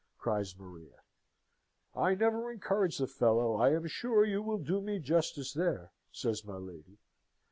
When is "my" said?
6.43-6.57